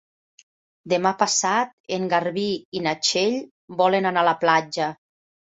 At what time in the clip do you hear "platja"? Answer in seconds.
4.47-4.91